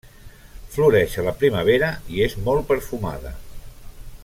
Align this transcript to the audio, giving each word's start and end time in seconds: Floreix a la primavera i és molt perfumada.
Floreix 0.75 1.17
a 1.17 1.25
la 1.27 1.33
primavera 1.43 1.91
i 2.15 2.25
és 2.29 2.37
molt 2.49 2.67
perfumada. 2.73 3.37